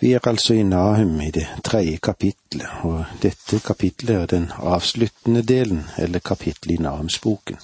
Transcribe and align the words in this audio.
Vi 0.00 0.12
er 0.12 0.28
altså 0.28 0.54
i 0.54 0.62
Nahum 0.62 1.20
i 1.20 1.30
det 1.30 1.46
tredje 1.64 1.96
kapitlet, 1.96 2.66
og 2.86 3.04
dette 3.22 3.58
kapitlet 3.58 4.16
er 4.16 4.26
den 4.26 4.52
avsluttende 4.58 5.42
delen, 5.42 5.84
eller 5.98 6.18
kapittelet 6.18 6.78
i 6.78 6.82
Nahumsboken. 6.82 7.56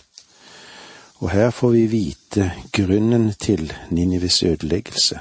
Og 1.23 1.31
her 1.31 1.51
får 1.51 1.71
vi 1.71 1.87
vite 1.87 2.53
grunnen 2.73 3.33
til 3.33 3.73
Ninives 3.91 4.43
ødeleggelse. 4.43 5.19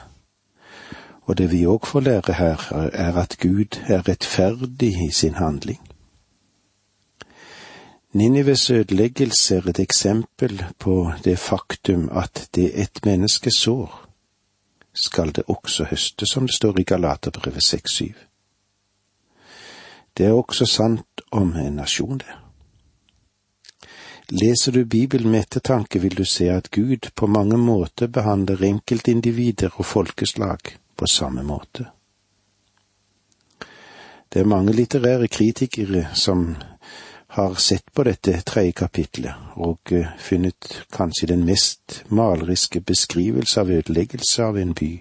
Og 1.21 1.37
det 1.37 1.51
vi 1.51 1.65
òg 1.65 1.85
får 1.85 1.99
lære 1.99 2.33
her, 2.33 2.89
er 2.93 3.17
at 3.21 3.37
Gud 3.41 3.79
er 3.87 4.07
rettferdig 4.07 5.07
i 5.07 5.11
sin 5.11 5.33
handling. 5.33 5.79
Ninives 8.13 8.69
ødeleggelse 8.69 9.55
er 9.55 9.69
et 9.69 9.79
eksempel 9.79 10.65
på 10.79 11.11
det 11.23 11.39
faktum 11.39 12.09
at 12.11 12.49
det 12.55 12.81
et 12.81 13.05
menneske 13.05 13.51
sår, 13.57 14.02
skal 14.93 15.33
det 15.33 15.43
også 15.47 15.87
høste, 15.89 16.25
som 16.25 16.47
det 16.47 16.55
står 16.55 16.79
i 16.79 16.83
Galaterbrevet 16.83 17.63
6-7. 17.63 18.13
Det 20.17 20.25
er 20.25 20.33
også 20.37 20.65
sant 20.65 21.21
om 21.31 21.55
en 21.55 21.75
nasjon, 21.75 22.17
det. 22.17 22.39
Leser 24.31 24.71
du 24.71 24.85
Bibelen 24.85 25.31
med 25.31 25.39
ettertanke, 25.39 25.99
vil 26.01 26.15
du 26.17 26.25
se 26.25 26.47
at 26.49 26.71
Gud 26.71 27.09
på 27.15 27.27
mange 27.27 27.57
måter 27.57 28.07
behandler 28.07 28.63
enkeltindivider 28.63 29.69
og 29.75 29.85
folkeslag 29.85 30.57
på 30.97 31.07
samme 31.07 31.43
måte. 31.43 31.85
Det 34.33 34.41
er 34.41 34.49
mange 34.49 34.73
litterære 34.73 35.27
kritikere 35.27 36.07
som 36.15 36.55
har 37.33 37.55
sett 37.55 37.93
på 37.93 38.03
dette 38.03 38.41
tredje 38.45 38.71
kapitlet 38.71 39.55
og 39.57 39.91
eh, 39.91 40.09
funnet 40.21 40.67
kanskje 40.93 41.31
den 41.31 41.45
mest 41.47 42.03
maleriske 42.13 42.81
beskrivelse 42.81 43.61
av 43.61 43.71
ødeleggelse 43.73 44.43
av 44.43 44.57
en 44.61 44.73
by, 44.77 44.91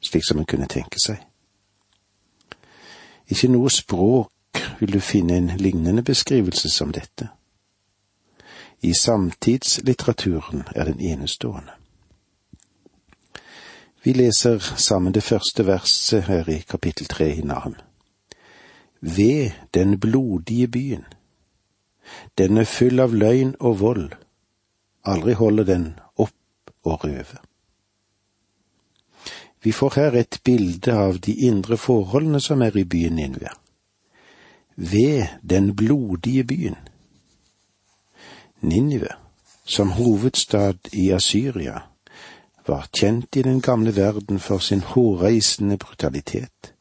slik 0.00 0.22
som 0.28 0.38
en 0.38 0.46
kunne 0.46 0.68
tenke 0.70 1.02
seg. 1.02 1.24
Ikke 3.26 3.50
noe 3.50 3.72
språk 3.74 4.62
vil 4.78 4.94
du 4.94 5.00
finne 5.02 5.40
en 5.40 5.50
lignende 5.58 6.06
beskrivelse 6.06 6.70
som 6.70 6.94
dette. 6.94 7.32
I 8.86 8.94
samtidslitteraturen 8.94 10.62
er 10.70 10.84
den 10.84 11.00
enestående. 11.00 11.74
Vi 14.04 14.14
leser 14.14 14.62
sammen 14.78 15.18
det 15.18 15.26
første 15.26 15.66
verset 15.66 16.30
her 16.30 16.46
i 16.46 16.62
kapittel 16.62 17.10
tre 17.10 17.32
i 17.34 17.42
Nahum. 17.42 17.74
Ved 19.00 19.50
den 19.74 19.98
blodige 20.00 20.68
byen 20.68 21.04
den 22.38 22.58
er 22.58 22.64
full 22.64 23.00
av 23.00 23.14
løgn 23.14 23.54
og 23.60 23.80
vold. 23.80 24.14
Aldri 25.06 25.36
holder 25.38 25.64
den 25.64 25.86
opp 26.16 26.72
å 26.84 26.96
røve. 27.02 27.38
Vi 29.62 29.72
får 29.72 29.94
her 29.96 30.16
et 30.20 30.40
bilde 30.44 30.94
av 30.94 31.20
de 31.20 31.32
indre 31.48 31.76
forholdene 31.76 32.40
som 32.40 32.62
er 32.62 32.76
i 32.76 32.84
byen 32.84 33.16
Ninve. 33.18 33.50
Ved 34.76 35.26
den 35.42 35.72
blodige 35.74 36.44
byen. 36.44 36.76
Ninive, 38.60 39.14
som 39.64 39.90
hovedstad 39.96 40.92
i 40.92 41.10
Asyria, 41.12 41.80
var 42.66 42.88
kjent 42.92 43.36
i 43.36 43.42
den 43.42 43.60
gamle 43.60 43.96
verden 43.96 44.38
for 44.38 44.58
sin 44.58 44.80
hårreisende 44.80 45.78
brutalitet, 45.78 46.72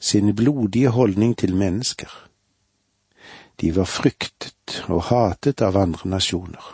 sin 0.00 0.34
blodige 0.36 0.88
holdning 0.88 1.36
til 1.36 1.56
mennesker 1.56 2.25
de 3.60 3.76
var 3.76 3.88
fryktet 3.88 4.82
og 4.88 5.02
hatet 5.10 5.62
av 5.62 5.76
andre 5.76 6.10
nasjoner. 6.10 6.66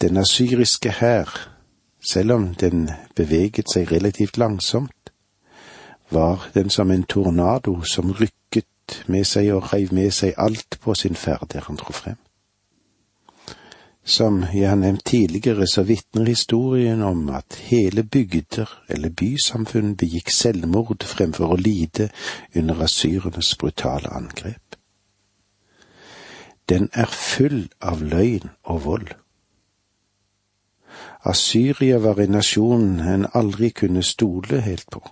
Den 0.00 0.16
asyriske 0.20 0.90
hær, 1.00 1.30
selv 2.00 2.32
om 2.32 2.54
den 2.54 2.90
beveget 3.16 3.72
seg 3.72 3.90
relativt 3.92 4.36
langsomt, 4.38 4.92
var 6.10 6.50
den 6.54 6.70
som 6.70 6.90
en 6.90 7.02
tornado 7.02 7.80
som 7.82 8.12
rykket 8.12 9.02
med 9.06 9.26
seg 9.26 9.50
og 9.54 9.72
reiv 9.72 9.94
med 9.94 10.12
seg 10.14 10.36
alt 10.38 10.78
på 10.82 10.94
sin 10.94 11.18
ferd 11.18 11.48
der 11.52 11.66
han 11.66 11.80
dro 11.80 11.92
frem. 11.92 12.20
Som 14.06 14.44
jeg 14.54 14.68
har 14.68 14.76
nevnt 14.78 15.04
tidligere, 15.04 15.66
så 15.66 15.82
vitner 15.82 16.28
historien 16.28 17.02
om 17.02 17.28
at 17.34 17.58
hele 17.58 18.04
bygder 18.04 18.70
eller 18.88 19.10
bysamfunn 19.10 19.96
begikk 19.98 20.30
selvmord 20.30 21.02
fremfor 21.02 21.56
å 21.56 21.58
lide 21.58 22.12
under 22.54 22.84
asyrenes 22.86 23.56
brutale 23.58 24.12
angrep. 24.14 24.65
Den 26.68 26.88
er 26.92 27.06
full 27.06 27.68
av 27.80 28.02
løgn 28.02 28.50
og 28.64 28.84
vold. 28.84 29.12
Asyria 31.26 31.98
var 31.98 32.20
en 32.22 32.34
nasjon 32.38 32.88
en 33.00 33.26
aldri 33.34 33.70
kunne 33.70 34.02
stole 34.06 34.60
helt 34.62 34.88
på. 34.90 35.02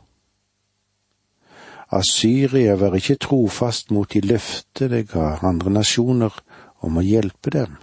Asyria 1.95 2.75
var 2.81 2.97
ikke 2.99 3.21
trofast 3.23 3.91
mot 3.95 4.11
de 4.11 4.23
løfter 4.25 4.91
det 4.91 5.09
ga 5.13 5.35
andre 5.47 5.71
nasjoner 5.79 6.35
om 6.83 6.99
å 6.99 7.07
hjelpe 7.07 7.53
dem 7.55 7.77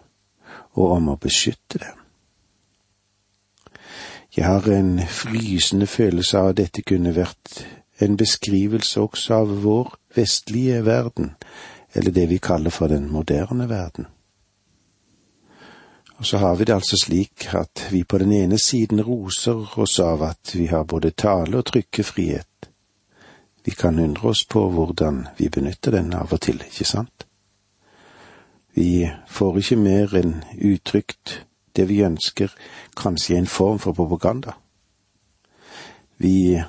og 0.75 0.95
om 0.97 1.11
å 1.13 1.19
beskytte 1.19 1.79
dem. 1.83 1.97
Jeg 4.31 4.47
har 4.47 4.67
en 4.71 4.93
frysende 5.11 5.87
følelse 5.91 6.39
av 6.39 6.53
at 6.53 6.59
dette 6.61 6.83
kunne 6.87 7.11
vært 7.15 7.65
en 7.99 8.15
beskrivelse 8.17 9.01
også 9.03 9.41
av 9.41 9.51
vår 9.63 9.91
vestlige 10.15 10.79
verden, 10.87 11.33
eller 11.93 12.11
det 12.11 12.29
vi 12.29 12.37
kaller 12.37 12.69
for 12.69 12.87
den 12.87 13.11
moderne 13.11 13.69
verden. 13.69 14.05
Og 16.21 16.25
så 16.25 16.37
har 16.37 16.55
vi 16.55 16.63
det 16.63 16.73
altså 16.73 16.97
slik 17.03 17.53
at 17.53 17.87
vi 17.91 18.03
på 18.03 18.17
den 18.17 18.31
ene 18.31 18.57
siden 18.59 19.01
roser 19.01 19.79
oss 19.79 19.99
av 19.99 20.23
at 20.23 20.55
vi 20.55 20.65
har 20.65 20.83
både 20.83 21.11
tale- 21.11 21.57
og 21.57 21.65
trykkefrihet. 21.65 22.69
Vi 23.65 23.71
kan 23.71 23.99
undre 23.99 24.29
oss 24.29 24.45
på 24.45 24.69
hvordan 24.69 25.27
vi 25.37 25.49
benytter 25.49 25.91
den 25.91 26.13
av 26.13 26.33
og 26.33 26.41
til, 26.41 26.61
ikke 26.61 26.85
sant? 26.85 27.25
Vi 28.73 29.09
får 29.27 29.57
ikke 29.57 29.75
mer 29.75 30.13
enn 30.15 30.35
uttrykt 30.61 31.41
det 31.75 31.89
vi 31.89 32.03
ønsker, 32.05 32.53
kanskje 32.97 33.37
en 33.37 33.47
form 33.47 33.79
for 33.79 33.93
propaganda. 33.93 34.53
Vi 36.17 36.61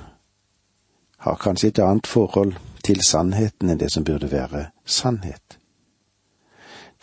har 1.17 1.35
kanskje 1.35 1.67
et 1.67 1.79
annet 1.79 2.07
forhold 2.07 2.53
til 2.83 3.01
sannheten 3.05 3.69
enn 3.69 3.79
det 3.79 3.91
som 3.91 4.03
burde 4.03 4.31
være 4.31 4.67
sannhet. 4.85 5.57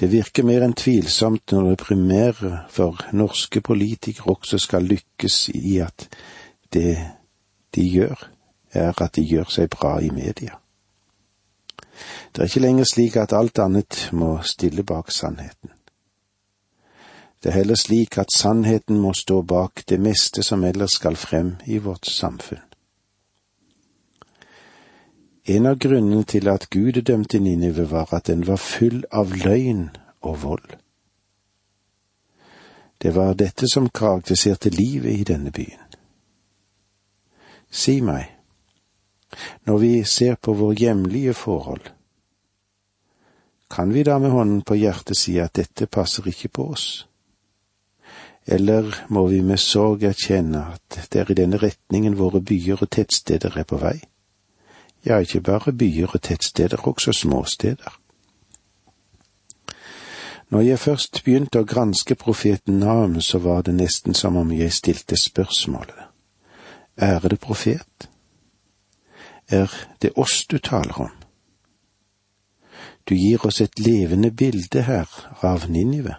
Det 0.00 0.08
virker 0.12 0.46
mer 0.48 0.64
enn 0.64 0.76
tvilsomt 0.76 1.52
når 1.52 1.70
det 1.70 1.80
primære 1.82 2.52
for 2.72 3.00
norske 3.12 3.60
politikere 3.60 4.32
også 4.36 4.58
skal 4.58 4.86
lykkes 4.88 5.48
i 5.54 5.78
at 5.84 6.08
det 6.72 6.96
de 7.74 7.84
gjør, 7.84 8.30
er 8.72 9.02
at 9.02 9.16
de 9.16 9.24
gjør 9.26 9.50
seg 9.52 9.68
bra 9.70 9.98
i 10.00 10.08
media. 10.10 10.56
Det 12.32 12.40
er 12.40 12.48
ikke 12.48 12.64
lenger 12.64 12.88
slik 12.88 13.16
at 13.20 13.34
alt 13.36 13.58
annet 13.58 14.08
må 14.12 14.38
stille 14.42 14.82
bak 14.82 15.12
sannheten. 15.12 15.70
Det 17.42 17.50
er 17.50 17.60
heller 17.60 17.76
slik 17.76 18.18
at 18.18 18.32
sannheten 18.32 18.98
må 19.00 19.12
stå 19.16 19.42
bak 19.42 19.84
det 19.88 20.00
meste 20.00 20.42
som 20.42 20.64
ellers 20.64 20.96
skal 21.00 21.16
frem 21.16 21.56
i 21.66 21.78
vårt 21.78 22.06
samfunn. 22.06 22.69
En 25.44 25.66
av 25.66 25.78
grunnene 25.80 26.24
til 26.28 26.48
at 26.52 26.68
Gud 26.70 27.00
dømte 27.02 27.38
Ninive, 27.40 27.90
var 27.90 28.12
at 28.14 28.26
den 28.26 28.46
var 28.46 28.60
full 28.60 29.04
av 29.10 29.32
løgn 29.32 29.88
og 30.20 30.42
vold. 30.42 30.76
Det 33.00 33.14
var 33.16 33.34
dette 33.34 33.68
som 33.72 33.88
karakteriserte 33.88 34.68
livet 34.70 35.16
i 35.20 35.24
denne 35.24 35.50
byen. 35.50 35.86
Si 37.70 38.00
meg, 38.04 38.26
når 39.64 39.78
vi 39.78 39.92
ser 40.04 40.36
på 40.36 40.52
våre 40.52 40.76
hjemlige 40.76 41.34
forhold, 41.34 41.88
kan 43.70 43.94
vi 43.94 44.02
da 44.02 44.18
med 44.18 44.30
hånden 44.30 44.62
på 44.66 44.74
hjertet 44.74 45.16
si 45.16 45.38
at 45.40 45.54
dette 45.54 45.86
passer 45.86 46.26
ikke 46.28 46.48
på 46.48 46.66
oss? 46.74 47.06
Eller 48.46 48.90
må 49.08 49.26
vi 49.30 49.40
med 49.46 49.62
sorg 49.62 50.02
erkjenne 50.04 50.64
at 50.74 50.98
det 51.12 51.20
er 51.20 51.30
i 51.30 51.38
denne 51.38 51.60
retningen 51.62 52.18
våre 52.18 52.42
byer 52.42 52.82
og 52.82 52.90
tettsteder 52.90 53.54
er 53.56 53.68
på 53.68 53.78
vei? 53.78 54.00
Ja, 55.06 55.18
ikke 55.18 55.40
bare 55.40 55.72
byer 55.72 56.14
og 56.14 56.22
tettsteder, 56.22 56.88
også 56.88 57.12
småsteder. 57.12 58.00
Når 60.50 60.60
jeg 60.60 60.78
først 60.78 61.20
begynte 61.24 61.60
å 61.62 61.64
granske 61.64 62.14
profeten 62.18 62.80
Naam, 62.82 63.20
så 63.20 63.38
var 63.38 63.62
det 63.62 63.76
nesten 63.78 64.14
som 64.14 64.36
om 64.36 64.50
jeg 64.52 64.72
stilte 64.74 65.16
spørsmålet. 65.16 66.08
Ærede 67.00 67.36
profet, 67.36 68.08
er 69.48 69.70
det 70.02 70.10
oss 70.16 70.46
du 70.50 70.58
taler 70.58 71.00
om? 71.00 71.14
Du 73.08 73.14
gir 73.14 73.46
oss 73.46 73.60
et 73.60 73.78
levende 73.78 74.30
bilde 74.30 74.82
her 74.82 75.08
av 75.42 75.70
Ninive. 75.70 76.16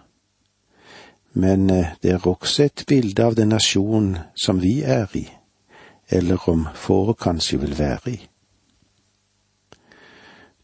Men 1.34 1.70
eh, 1.70 1.94
det 2.04 2.12
er 2.12 2.28
også 2.28 2.64
et 2.64 2.84
bilde 2.88 3.24
av 3.24 3.36
den 3.36 3.52
nasjon 3.52 4.18
som 4.36 4.60
vi 4.62 4.82
er 4.84 5.12
i, 5.16 5.28
eller 6.10 6.50
om 6.50 6.68
få 6.76 7.14
kanskje 7.14 7.60
vil 7.60 7.78
være 7.78 8.12
i. 8.12 8.20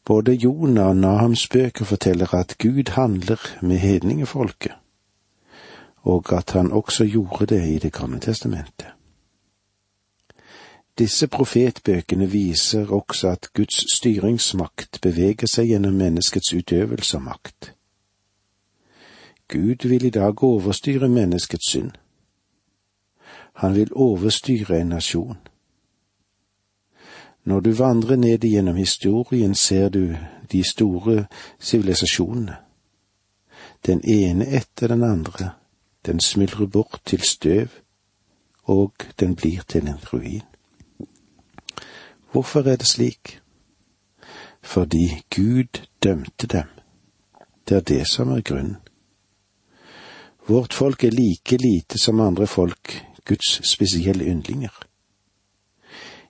Både 0.07 0.33
Jonah 0.33 0.88
og 0.88 0.95
Nahams 0.95 1.48
bøker 1.48 1.86
forteller 1.86 2.33
at 2.33 2.56
Gud 2.57 2.89
handler 2.89 3.39
med 3.62 3.77
hedningefolket, 3.77 4.71
og 5.95 6.38
at 6.38 6.51
han 6.51 6.71
også 6.71 7.06
gjorde 7.06 7.45
det 7.45 7.68
i 7.68 7.80
Det 7.80 7.94
gamle 7.94 8.19
testamentet. 8.19 8.88
Disse 10.98 11.27
profetbøkene 11.27 12.30
viser 12.30 12.92
også 12.92 13.27
at 13.27 13.50
Guds 13.54 13.98
styringsmakt 13.98 15.01
beveger 15.01 15.48
seg 15.48 15.68
gjennom 15.68 15.94
menneskets 15.94 16.54
utøvelse 16.54 17.18
av 17.18 17.24
makt. 17.24 17.74
Gud 19.48 19.88
vil 19.88 20.06
i 20.06 20.09
dag 20.09 20.44
overstyre 20.44 21.09
menneskets 21.09 21.69
synd. 21.69 21.92
Han 23.54 23.75
vil 23.75 23.94
overstyre 23.94 24.80
en 24.80 24.89
nasjon. 24.95 25.38
Når 27.48 27.60
du 27.60 27.72
vandrer 27.72 28.16
ned 28.16 28.44
gjennom 28.44 28.76
historien, 28.76 29.56
ser 29.56 29.90
du 29.90 30.16
de 30.52 30.64
store 30.68 31.28
sivilisasjonene. 31.60 32.58
Den 33.86 34.02
ene 34.04 34.48
etter 34.52 34.92
den 34.92 35.04
andre, 35.04 35.54
den 36.06 36.20
smuldrer 36.20 36.68
bort 36.68 37.02
til 37.06 37.22
støv, 37.22 37.68
og 38.64 38.92
den 39.20 39.36
blir 39.36 39.64
til 39.68 39.88
en 39.88 40.04
ruin. 40.14 40.44
Hvorfor 42.32 42.68
er 42.68 42.76
det 42.76 42.88
slik? 42.88 43.40
Fordi 44.62 45.24
Gud 45.36 45.88
dømte 46.04 46.48
dem. 46.48 46.68
Det 47.70 47.78
er 47.78 47.82
det 47.82 48.08
som 48.08 48.32
er 48.32 48.42
grunnen. 48.42 48.78
Vårt 50.48 50.74
folk 50.74 51.04
er 51.04 51.12
like 51.12 51.58
lite 51.58 52.00
som 52.00 52.20
andre 52.20 52.48
folk 52.48 53.06
Guds 53.26 53.72
spesielle 53.72 54.26
yndlinger. 54.26 54.87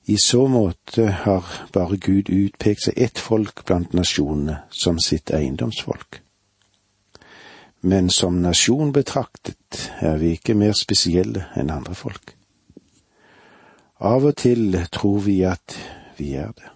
I 0.09 0.17
så 0.17 0.47
måte 0.47 1.09
har 1.11 1.45
bare 1.73 1.97
Gud 1.97 2.29
utpekt 2.29 2.85
seg 2.85 2.95
ett 2.95 3.19
folk 3.19 3.65
blant 3.67 3.91
nasjonene 3.93 4.61
som 4.71 5.01
sitt 5.03 5.33
eiendomsfolk. 5.35 6.21
Men 7.83 8.07
som 8.09 8.39
nasjon 8.41 8.93
betraktet 8.95 9.81
er 9.99 10.15
vi 10.21 10.31
ikke 10.37 10.55
mer 10.55 10.71
spesielle 10.79 11.49
enn 11.59 11.73
andre 11.75 11.95
folk. 11.95 12.31
Av 13.99 14.23
og 14.29 14.37
til 14.39 14.77
tror 14.95 15.19
vi 15.25 15.41
at 15.43 15.75
vi 16.17 16.33
er 16.39 16.53
det. 16.55 16.71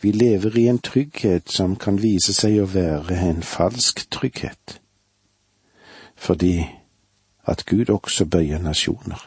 Vi 0.00 0.12
lever 0.16 0.56
i 0.56 0.64
en 0.72 0.80
trygghet 0.80 1.52
som 1.52 1.74
kan 1.76 2.00
vise 2.00 2.32
seg 2.32 2.56
å 2.62 2.70
være 2.72 3.18
en 3.26 3.42
falsk 3.44 4.06
trygghet, 4.08 4.78
fordi 6.16 6.54
at 7.44 7.66
Gud 7.68 7.92
også 7.92 8.24
bøyer 8.24 8.64
nasjoner. 8.64 9.20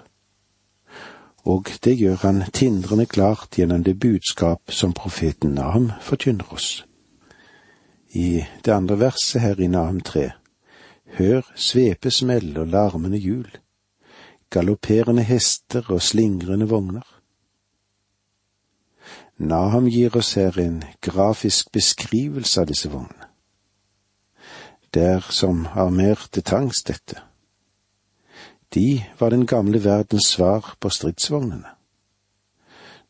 Og 1.44 1.68
det 1.84 1.98
gjør 2.00 2.16
han 2.16 2.44
tindrende 2.54 3.06
klart 3.06 3.58
gjennom 3.58 3.84
det 3.84 4.00
budskap 4.00 4.72
som 4.72 4.94
profeten 4.94 5.58
Nahum 5.58 5.92
forkynner 6.02 6.54
oss. 6.54 6.86
I 8.14 8.46
det 8.66 8.72
andre 8.72 9.00
verset 9.00 9.42
her 9.42 9.60
i 9.60 9.68
Nahum 9.68 10.00
3, 10.00 10.30
hør 11.18 11.42
svepesmell 11.56 12.58
og 12.58 12.68
larmende 12.68 13.18
hjul, 13.18 13.50
galopperende 14.50 15.24
hester 15.24 15.92
og 15.92 16.02
slingrende 16.02 16.70
vogner. 16.70 17.06
Naham 19.38 19.90
gir 19.90 20.16
oss 20.18 20.34
her 20.34 20.60
en 20.62 20.84
grafisk 21.02 21.72
beskrivelse 21.74 22.62
av 22.62 22.70
disse 22.70 22.90
vognene. 22.90 23.28
Det 24.94 25.04
er 25.04 25.30
som 25.34 25.66
armerte 25.74 26.42
tanks, 26.46 26.84
dette. 26.86 27.18
De 28.74 29.04
var 29.20 29.30
den 29.30 29.46
gamle 29.46 29.84
verdens 29.84 30.28
svar 30.34 30.76
på 30.80 30.90
stridsvognene. 30.90 31.70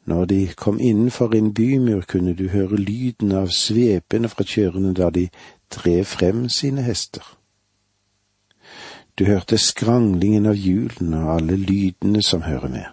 Når 0.05 0.25
de 0.25 0.39
kom 0.59 0.79
innenfor 0.79 1.35
en 1.35 1.53
bymur, 1.53 2.01
kunne 2.01 2.33
du 2.35 2.49
høre 2.49 2.75
lyden 2.75 3.31
av 3.31 3.47
svepene 3.55 4.27
fra 4.29 4.43
kjørerne 4.43 4.91
da 4.93 5.09
de 5.09 5.29
drev 5.71 6.03
frem 6.05 6.49
sine 6.49 6.83
hester. 6.83 7.23
Du 9.19 9.25
hørte 9.25 9.57
skranglingen 9.57 10.49
av 10.49 10.59
hjulene 10.59 11.23
og 11.23 11.35
alle 11.37 11.55
lydene 11.55 12.23
som 12.23 12.43
hører 12.43 12.67
med, 12.67 12.87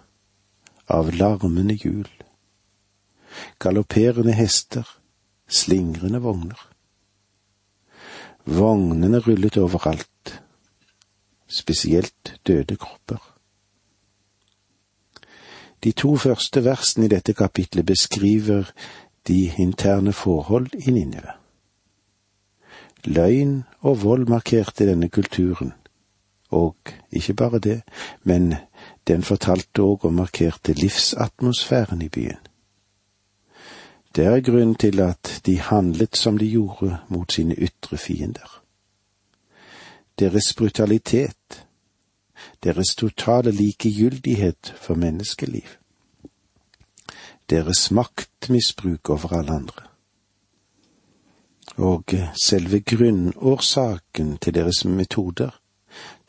av 0.86 1.10
larmende 1.16 1.74
hjul 1.74 2.06
galopperende 3.58 4.32
hester, 4.32 4.86
slingrende 5.48 6.20
vogner. 6.22 6.60
Vognene 8.44 9.20
rullet 9.20 9.58
overalt, 9.60 10.09
spesielt 11.50 12.40
døde 12.46 12.76
kropper. 12.76 13.36
De 15.84 15.92
to 15.92 16.16
første 16.16 16.64
versene 16.64 17.04
i 17.04 17.08
dette 17.08 17.32
kapitlet 17.32 17.86
beskriver 17.86 18.72
de 19.28 19.52
interne 19.58 20.12
forhold 20.12 20.68
i 20.74 20.90
Ninive. 20.90 21.32
Løgn 23.04 23.62
og 23.80 24.02
vold 24.02 24.26
markerte 24.28 24.86
denne 24.86 25.08
kulturen, 25.08 25.72
og 26.50 26.76
ikke 27.12 27.34
bare 27.34 27.58
det, 27.58 27.82
men 28.22 28.54
den 29.08 29.22
fortalte 29.22 29.82
òg 29.82 30.04
og 30.04 30.14
markerte 30.14 30.72
livsatmosfæren 30.72 32.02
i 32.02 32.08
byen. 32.08 32.44
Det 34.16 34.24
er 34.26 34.40
grunnen 34.40 34.74
til 34.74 35.00
at 35.00 35.40
de 35.46 35.58
handlet 35.60 36.16
som 36.16 36.38
de 36.38 36.50
gjorde 36.50 36.98
mot 37.08 37.32
sine 37.32 37.54
ytre 37.54 37.96
fiender. 37.96 38.62
Deres 40.20 40.54
brutalitet, 40.54 41.66
deres 42.64 42.94
totale 42.94 43.50
likegyldighet 43.50 44.74
for 44.76 44.94
menneskeliv, 44.94 45.68
deres 47.50 47.90
maktmisbruk 47.90 49.10
over 49.10 49.32
alle 49.32 49.52
andre. 49.52 49.82
Og 51.76 52.04
selve 52.44 52.80
grunnårsaken 52.80 54.38
til 54.38 54.54
deres 54.54 54.84
metoder, 54.84 55.60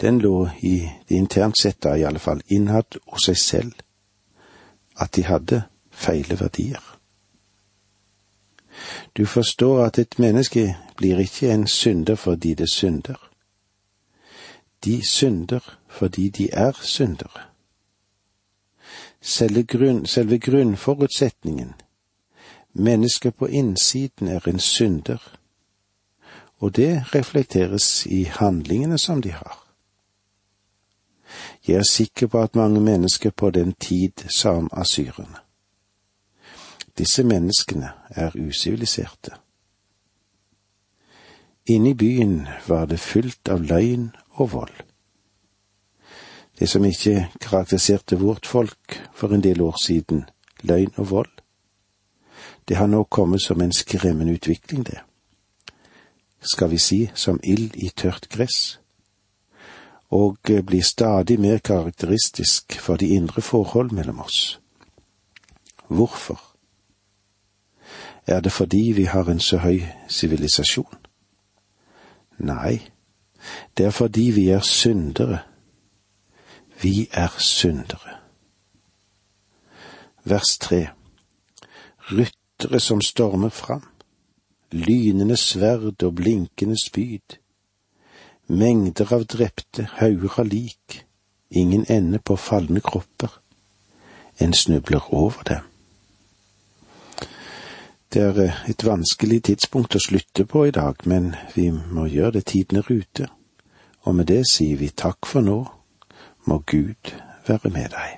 den 0.02 0.22
lå 0.22 0.50
i 0.62 0.90
det 1.10 1.16
internt 1.16 1.60
sett 1.60 1.84
da 1.84 2.18
fall 2.18 2.42
innad 2.48 2.98
hos 3.08 3.26
seg 3.26 3.38
selv, 3.38 3.74
at 4.98 5.16
de 5.16 5.24
hadde 5.24 5.64
feile 5.92 6.40
verdier. 6.40 6.82
Du 9.18 9.26
forstår 9.26 9.86
at 9.86 10.00
et 10.00 10.20
menneske 10.20 10.78
blir 10.98 11.20
ikke 11.20 11.52
en 11.54 11.68
synder 11.68 12.16
fordi 12.16 12.54
det 12.54 12.70
synder. 12.70 13.31
De 14.84 15.02
synder 15.10 15.78
fordi 15.90 16.30
de 16.30 16.50
er 16.52 16.72
syndere. 16.82 17.42
Selve, 19.22 19.64
grunn, 19.64 20.06
selve 20.06 20.40
grunnforutsetningen, 20.40 21.74
mennesket 22.74 23.36
på 23.36 23.46
innsiden 23.46 24.28
er 24.28 24.48
en 24.48 24.60
synder, 24.60 25.38
og 26.58 26.76
det 26.76 27.16
reflekteres 27.16 28.06
i 28.06 28.24
handlingene 28.24 28.98
som 28.98 29.22
de 29.22 29.32
har. 29.32 29.68
Jeg 31.68 31.76
er 31.76 31.84
sikker 31.92 32.28
på 32.28 32.42
at 32.42 32.56
mange 32.56 32.82
mennesker 32.82 33.30
på 33.30 33.50
den 33.50 33.74
tid 33.74 34.12
som 34.30 34.70
asyrene. 34.74 35.38
disse 36.98 37.24
menneskene 37.24 37.90
er 38.10 38.32
usiviliserte. 38.36 39.32
Inne 41.72 41.90
i 41.90 41.94
byen 41.96 42.48
var 42.68 42.90
det 42.92 43.00
fylt 43.00 43.50
av 43.50 43.62
løgn 43.64 44.10
og 44.36 44.50
vold. 44.52 44.74
Det 46.60 46.68
som 46.70 46.84
ikke 46.86 47.30
karakteriserte 47.40 48.18
vårt 48.20 48.46
folk 48.46 48.98
for 49.16 49.32
en 49.32 49.44
del 49.44 49.62
år 49.62 49.78
siden, 49.84 50.26
løgn 50.68 50.92
og 50.98 51.10
vold, 51.12 51.32
det 52.68 52.78
har 52.78 52.92
nå 52.92 53.04
kommet 53.04 53.44
som 53.44 53.62
en 53.62 53.72
skremmende 53.72 54.34
utvikling, 54.34 54.84
det. 54.86 55.00
Skal 56.42 56.70
vi 56.70 56.78
si 56.78 57.00
som 57.16 57.40
ild 57.44 57.76
i 57.76 57.90
tørt 57.96 58.28
gress, 58.30 58.80
og 60.12 60.52
blir 60.68 60.84
stadig 60.84 61.40
mer 61.40 61.58
karakteristisk 61.58 62.76
for 62.80 63.00
de 63.00 63.08
indre 63.16 63.42
forhold 63.42 63.92
mellom 63.92 64.20
oss. 64.20 64.60
Hvorfor? 65.88 66.42
Er 68.28 68.40
det 68.42 68.52
fordi 68.52 68.92
vi 68.96 69.04
har 69.04 69.30
en 69.30 69.40
så 69.40 69.58
høy 69.58 69.80
sivilisasjon? 70.08 71.01
Nei, 72.42 72.82
det 73.78 73.86
er 73.86 73.94
fordi 73.94 74.32
vi 74.36 74.48
er 74.50 74.60
syndere. 74.66 75.40
Vi 76.82 77.08
er 77.12 77.36
syndere. 77.38 78.18
Vers 80.24 80.58
tre. 80.58 80.88
Ryttere 82.12 82.80
som 82.80 83.02
stormer 83.02 83.50
fram, 83.50 83.84
lynende 84.72 85.38
sverd 85.38 86.04
og 86.04 86.16
blinkende 86.16 86.76
spyd, 86.86 87.38
mengder 88.48 89.14
av 89.14 89.26
drepte, 89.26 89.88
hauger 90.02 90.40
av 90.42 90.50
lik, 90.50 91.04
ingen 91.50 91.86
ende 91.90 92.20
på 92.20 92.36
falne 92.36 92.82
kropper, 92.82 93.42
en 94.40 94.54
snubler 94.54 95.14
over 95.14 95.44
dem. 95.48 95.71
Det 98.14 98.22
er 98.22 98.40
eh, 98.44 98.64
et 98.68 98.84
vanskelig 98.84 99.44
tidspunkt 99.48 99.96
å 99.96 100.02
slutte 100.04 100.44
på 100.46 100.66
i 100.68 100.74
dag, 100.76 101.00
men 101.08 101.32
vi 101.56 101.70
må 101.72 102.10
gjøre 102.12 102.40
det 102.40 102.50
tiden 102.52 102.82
er 102.82 102.90
ute. 102.90 103.28
Og 104.04 104.16
med 104.18 104.28
det 104.28 104.42
sier 104.50 104.80
vi 104.82 104.90
takk 104.92 105.30
for 105.30 105.46
nå. 105.46 105.62
Må 106.50 106.58
Gud 106.68 107.14
være 107.48 107.72
med 107.72 107.94
deg. 107.94 108.18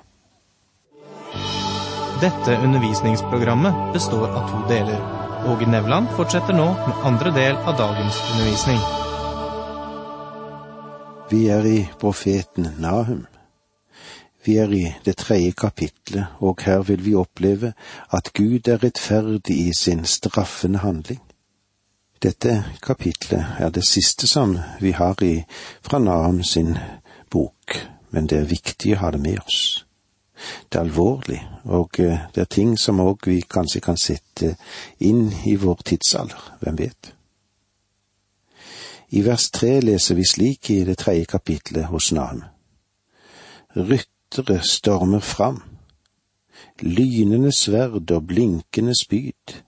Dette 2.23 2.55
undervisningsprogrammet 2.63 3.93
består 3.93 4.29
av 4.31 4.49
to 4.49 4.63
deler. 4.71 4.97
Åge 5.51 5.67
Nevland 5.69 6.09
fortsetter 6.17 6.55
nå 6.55 6.69
med 6.87 7.05
andre 7.05 7.33
del 7.35 7.59
av 7.67 7.77
dagens 7.77 8.17
undervisning. 8.31 8.79
Vi 11.29 11.45
er 11.51 11.67
i 11.67 11.79
profeten 11.99 12.71
Nahum. 12.79 13.25
Vi 14.45 14.57
er 14.57 14.71
i 14.71 14.93
det 15.05 15.17
tredje 15.17 15.51
kapitlet, 15.51 16.25
og 16.39 16.59
her 16.65 16.81
vil 16.81 17.05
vi 17.05 17.15
oppleve 17.15 17.73
at 18.11 18.33
Gud 18.33 18.67
er 18.67 18.83
rettferdig 18.83 19.57
i 19.67 19.71
sin 19.77 20.05
straffende 20.05 20.79
handling. 20.79 21.21
Dette 22.23 22.63
kapitlet 22.83 23.45
er 23.59 23.69
det 23.69 23.85
siste 23.87 24.27
som 24.27 24.57
vi 24.81 24.91
har 24.91 25.23
i 25.23 25.43
fra 25.81 25.99
Nahum 25.99 26.43
sin 26.43 26.77
bok, 27.29 27.79
men 28.11 28.27
det 28.27 28.37
er 28.37 28.51
viktig 28.51 28.93
å 28.95 28.99
ha 29.01 29.11
det 29.11 29.19
med 29.23 29.39
oss. 29.45 29.85
Det 30.69 30.79
er 30.79 30.83
alvorlig, 30.83 31.39
og 31.63 31.99
eh, 31.99 32.27
det 32.35 32.41
er 32.41 32.51
ting 32.51 32.77
som 32.79 32.99
òg 32.99 33.27
vi 33.27 33.41
kanskje 33.41 33.81
kan 33.83 33.97
sette 33.97 34.55
inn 34.99 35.29
i 35.45 35.55
vår 35.55 35.83
tidsalder, 35.85 36.47
hvem 36.59 36.79
vet. 36.79 37.13
I 39.13 39.21
vers 39.21 39.49
tre 39.53 39.77
leser 39.79 40.15
vi 40.15 40.25
slik 40.25 40.71
i 40.73 40.81
det 40.87 40.97
tredje 40.97 41.29
kapitlet 41.35 41.91
hos 41.91 42.11
Nahum. 42.11 42.43
Rytt 43.75 44.12
ryttere 44.33 44.63
stormer 44.63 45.19
fram, 45.19 45.61
lynende 46.81 47.51
sverd 47.51 48.11
og 48.11 48.27
blinkende 48.27 48.95
spyd, 48.97 49.61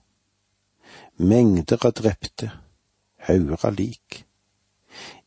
mengder 1.18 1.86
av 1.86 1.92
drepte, 1.94 2.50
hauger 3.28 3.62
av 3.62 3.76
lik, 3.78 4.24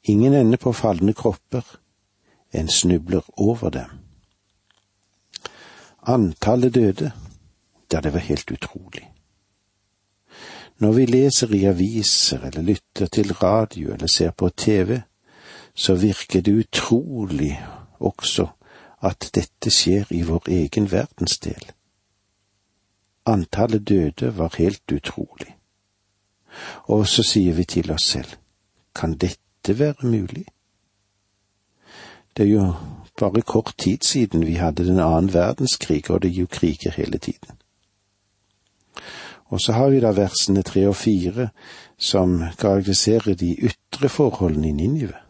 ingen 0.03 0.33
ende 0.33 0.57
på 0.57 0.73
falne 0.73 1.13
kropper, 1.13 1.63
en 2.51 2.67
snubler 2.67 3.23
over 3.37 3.69
dem. 3.69 3.95
Antallet 6.03 6.75
døde, 6.75 7.11
ja, 7.93 8.01
det 8.01 8.13
var 8.13 8.19
helt 8.19 8.51
utrolig. 8.51 9.07
Når 10.79 10.91
vi 10.91 11.05
leser 11.05 11.55
i 11.55 11.65
aviser 11.65 12.43
eller 12.43 12.61
lytter 12.61 13.07
til 13.07 13.33
radio 13.33 13.93
eller 13.93 14.07
ser 14.07 14.31
på 14.31 14.49
TV, 14.49 14.99
så 15.75 15.95
virker 15.95 16.41
det 16.41 16.59
utrolig 16.59 17.55
også 17.99 18.49
at 19.01 19.29
dette 19.35 19.71
skjer 19.71 20.09
i 20.11 20.21
vår 20.27 20.49
egen 20.49 20.91
verdensdel. 20.91 21.71
Antallet 23.25 23.87
døde 23.87 24.37
var 24.37 24.55
helt 24.57 24.91
utrolig. 24.91 25.55
Og 26.89 27.07
så 27.07 27.23
sier 27.23 27.53
vi 27.53 27.63
til 27.63 27.91
oss 27.91 28.09
selv, 28.15 28.31
kan 28.95 29.13
dette 29.13 29.79
være 29.79 30.07
mulig? 30.07 30.45
Det 32.37 32.45
er 32.45 32.49
jo 32.49 32.73
bare 33.19 33.41
kort 33.41 33.73
tid 33.77 33.97
siden 34.01 34.45
vi 34.47 34.53
hadde 34.53 34.87
den 34.87 34.99
annen 34.99 35.33
verdenskrig, 35.33 36.09
og 36.09 36.21
det 36.21 36.31
er 36.31 36.41
jo 36.41 36.47
kriger 36.51 36.91
hele 36.91 37.17
tiden. 37.17 37.57
Og 39.45 39.61
så 39.61 39.73
har 39.73 39.89
vi 39.89 39.99
da 39.99 40.11
versene 40.13 40.61
tre 40.63 40.87
og 40.87 40.95
fire 40.95 41.49
som 41.97 42.39
karakteriserer 42.59 43.35
de 43.35 43.55
ytre 43.69 44.09
forholdene 44.09 44.69
i 44.69 44.71
Ninive. 44.71 45.28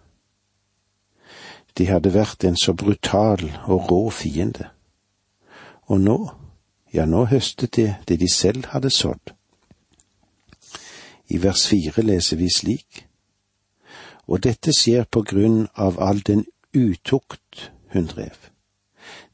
De 1.79 1.85
hadde 1.87 2.11
vært 2.11 2.43
en 2.43 2.57
så 2.59 2.73
brutal 2.75 3.45
og 3.71 3.85
rå 3.87 3.99
fiende. 4.11 4.65
Og 5.87 6.01
nå, 6.03 6.17
ja, 6.93 7.05
nå 7.07 7.23
høstet 7.31 7.77
de 7.77 7.85
det 8.07 8.17
de 8.19 8.27
selv 8.33 8.65
hadde 8.73 8.89
sådd. 8.91 9.31
I 11.31 11.39
vers 11.39 11.63
fire 11.71 12.03
leser 12.03 12.37
vi 12.37 12.49
slik. 12.51 13.05
Og 14.27 14.43
dette 14.43 14.73
skjer 14.75 15.07
på 15.07 15.23
grunn 15.23 15.69
av 15.75 16.01
all 16.03 16.19
den 16.19 16.43
utukt 16.75 17.71
hun 17.93 18.09
drev, 18.11 18.35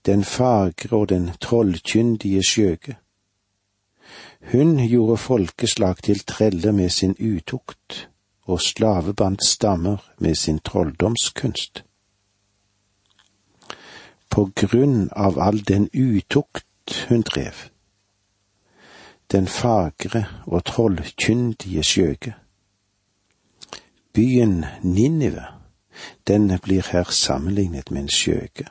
den 0.06 0.24
fagre 0.24 0.96
og 0.96 1.10
den 1.10 1.32
trollkyndige 1.42 2.44
skjøge. 2.46 2.96
Hun 4.54 4.78
gjorde 4.86 5.18
folkeslag 5.18 6.04
til 6.04 6.22
treller 6.30 6.72
med 6.72 6.94
sin 6.94 7.18
utukt, 7.20 8.08
og 8.46 8.62
slavebandt 8.62 9.44
stammer 9.44 9.98
med 10.20 10.36
sin 10.36 10.60
trolldomskunst 10.60 11.84
på 14.36 14.50
grunn 14.56 15.10
av 15.12 15.40
all 15.40 15.62
den 15.64 15.90
utukt 15.94 16.96
hun 17.08 17.22
drev. 17.22 17.56
Den 19.32 19.48
fagre 19.48 20.26
og 20.44 20.66
trollkyndige 20.68 21.84
skjøge. 21.84 22.34
Byen 24.14 24.66
Ninive, 24.84 25.46
den 26.28 26.52
blir 26.64 26.84
her 26.92 27.08
sammenlignet 27.12 27.92
med 27.92 28.02
en 28.02 28.12
skjøge. 28.12 28.68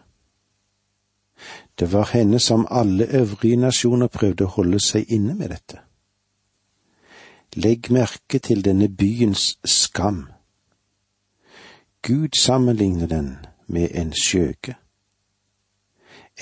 Det 1.80 1.92
var 1.92 2.12
henne 2.12 2.38
som 2.38 2.68
alle 2.71 3.09
øvrige 3.23 3.56
nasjoner 3.56 4.12
prøvde 4.12 4.44
å 4.44 4.54
holde 4.61 4.85
seg 4.85 5.09
inne 5.09 5.33
med 5.33 5.49
dette. 5.56 5.80
Legg 7.56 7.88
merke 7.88 8.38
til 8.38 8.61
denne 8.64 8.92
byens 8.92 9.56
skam. 9.64 10.26
Gud 12.02 12.37
sammenligner 12.37 13.06
den 13.06 13.37
med 13.66 13.97
en 13.97 14.12
skjøge 14.12 14.76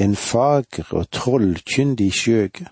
en 0.01 0.17
fager 0.17 0.89
og 0.91 1.11
trollkyndig 1.11 2.13
skjøge, 2.13 2.67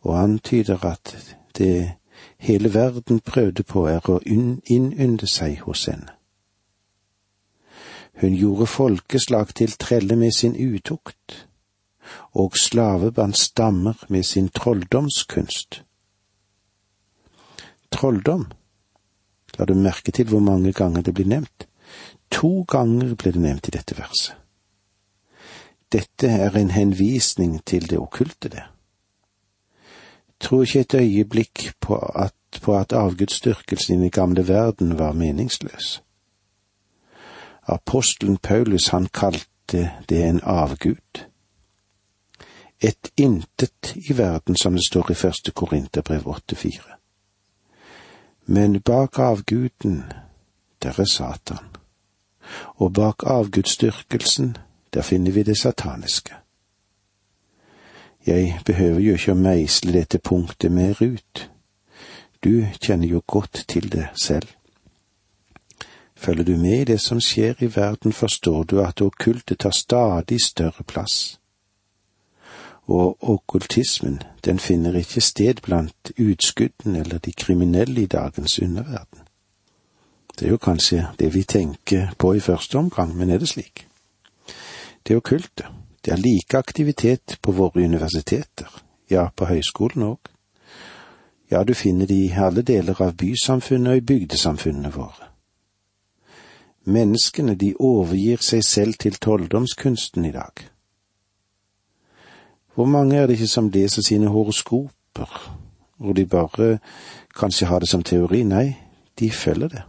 og 0.00 0.22
antyder 0.22 0.84
at 0.84 1.36
det 1.58 1.92
hele 2.38 2.74
verden 2.74 3.20
prøvde 3.20 3.62
på, 3.62 3.86
er 3.86 4.04
å 4.10 4.20
innynde 4.26 5.26
seg 5.26 5.60
hos 5.66 5.86
henne. 5.90 6.14
Hun 8.20 8.34
gjorde 8.34 8.66
folkeslag 8.66 9.54
til 9.54 9.74
trelle 9.78 10.16
med 10.16 10.34
sin 10.34 10.56
utukt, 10.56 11.46
og 12.32 12.56
slavebandt 12.56 13.36
stammer 13.36 14.06
med 14.08 14.22
sin 14.22 14.48
trolldomskunst. 14.48 15.82
Trolldom, 17.90 18.48
la 19.58 19.64
du 19.64 19.74
merke 19.74 20.12
til 20.12 20.28
hvor 20.28 20.42
mange 20.42 20.72
ganger 20.72 21.02
det 21.02 21.14
blir 21.14 21.30
nevnt? 21.30 21.68
To 22.30 22.64
ganger 22.68 23.14
ble 23.14 23.32
det 23.32 23.42
nevnt 23.42 23.68
i 23.68 23.76
dette 23.78 23.96
verset. 23.98 24.37
Dette 25.92 26.28
er 26.28 26.56
en 26.56 26.70
henvisning 26.70 27.64
til 27.64 27.90
det 27.90 27.98
okkulte, 27.98 28.48
det. 28.48 28.62
Tro 30.40 30.62
ikke 30.62 30.80
et 30.80 30.94
øyeblikk 30.94 31.72
på 31.80 31.96
at, 31.98 32.34
på 32.62 32.76
at 32.76 32.92
avgudsdyrkelsen 32.92 33.94
i 33.94 34.02
den 34.02 34.10
gamle 34.10 34.48
verden 34.48 34.98
var 34.98 35.12
meningsløs. 35.12 36.02
Apostelen 37.68 38.36
Paulus, 38.36 38.88
han 38.88 39.06
kalte 39.06 39.90
det 40.08 40.28
en 40.28 40.40
avgud. 40.42 41.24
Et 42.80 43.10
intet 43.16 43.96
i 43.96 44.18
verden, 44.18 44.56
som 44.56 44.72
det 44.72 44.86
står 44.86 45.10
i 45.10 45.14
første 45.14 45.50
Korinterbrev 45.50 46.20
8,4. 46.52 46.94
Men 48.46 48.80
bak 48.80 49.18
avguden, 49.18 50.04
der 50.82 51.00
er 51.00 51.04
Satan, 51.04 51.66
og 52.74 52.92
bak 52.92 53.22
avgudsdyrkelsen, 53.26 54.56
der 54.94 55.02
finner 55.02 55.30
vi 55.30 55.42
det 55.42 55.58
sataniske. 55.58 56.34
Jeg 58.26 58.60
behøver 58.66 59.00
jo 59.00 59.12
ikke 59.12 59.32
å 59.32 59.40
meisle 59.40 59.92
dette 59.92 60.18
punktet 60.18 60.72
mer 60.72 60.98
ut. 61.00 61.50
Du 62.44 62.66
kjenner 62.82 63.08
jo 63.08 63.22
godt 63.26 63.64
til 63.68 63.92
det 63.92 64.08
selv. 64.22 64.48
Følger 66.16 66.44
du 66.44 66.56
med 66.56 66.80
i 66.80 66.84
det 66.84 67.00
som 67.00 67.20
skjer 67.20 67.54
i 67.62 67.70
verden, 67.76 68.12
forstår 68.12 68.62
du 68.62 68.80
at 68.82 69.00
okkulte 69.02 69.54
tar 69.54 69.70
stadig 69.70 70.40
større 70.44 70.84
plass. 70.84 71.40
Og 72.86 73.16
okkultismen, 73.20 74.22
den 74.44 74.58
finner 74.58 74.96
ikke 74.96 75.20
sted 75.20 75.62
blant 75.62 76.12
utskuddene 76.18 76.98
eller 76.98 77.18
de 77.18 77.32
kriminelle 77.32 78.02
i 78.02 78.06
dagens 78.06 78.58
underverden. 78.58 79.20
Det 80.38 80.46
er 80.46 80.50
jo 80.50 80.56
kanskje 80.56 81.06
det 81.18 81.34
vi 81.34 81.42
tenker 81.42 82.12
på 82.18 82.32
i 82.32 82.40
første 82.40 82.78
omgang, 82.78 83.16
men 83.16 83.30
er 83.30 83.38
det 83.38 83.48
slik? 83.48 83.87
Det 85.08 85.16
okkulte. 85.16 85.66
Det 86.04 86.12
er 86.12 86.20
like 86.22 86.58
aktivitet 86.58 87.38
på 87.42 87.52
våre 87.52 87.84
universiteter, 87.84 88.68
ja, 89.10 89.28
på 89.36 89.48
høyskolen 89.48 90.04
òg. 90.12 90.30
Ja, 91.50 91.64
du 91.64 91.74
finner 91.74 92.06
det 92.06 92.14
i 92.14 92.32
alle 92.36 92.62
deler 92.62 93.00
av 93.02 93.16
bysamfunnet 93.16 93.92
og 93.92 93.96
i 93.96 94.04
bygdesamfunnene 94.04 94.92
våre. 94.92 95.30
Menneskene, 96.88 97.54
de 97.54 97.74
overgir 97.80 98.40
seg 98.44 98.64
selv 98.64 98.98
til 99.00 99.16
trolldomskunsten 99.16 100.24
i 100.24 100.32
dag. 100.32 100.68
Hvor 102.74 102.86
mange 102.86 103.16
er 103.16 103.26
det 103.26 103.38
ikke 103.38 103.50
som 103.50 103.70
leser 103.74 104.02
sine 104.02 104.28
horoskoper, 104.28 105.32
hvor 105.96 106.12
de 106.12 106.26
bare 106.26 106.78
kanskje 107.36 107.66
har 107.66 107.80
det 107.80 107.88
som 107.88 108.02
teori? 108.02 108.42
Nei, 108.44 108.76
de 109.18 109.30
følger 109.30 109.68
det. 109.68 109.82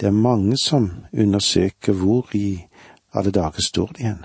Det 0.00 0.06
er 0.06 0.16
mange 0.16 0.56
som 0.56 0.90
undersøker 1.12 1.92
hvor 1.92 2.28
i 2.34 2.64
alle 3.12 3.30
dager 3.30 3.62
står 3.66 3.86
de 3.96 4.02
igjen? 4.02 4.24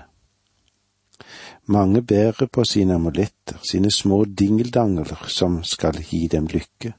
Mange 1.66 2.02
bærer 2.02 2.46
på 2.46 2.64
sine 2.64 2.94
amuletter, 2.94 3.58
sine 3.70 3.90
små 3.90 4.24
dingeldangler 4.24 5.26
som 5.28 5.64
skal 5.64 5.98
gi 6.02 6.26
dem 6.28 6.46
lykke. 6.46 6.92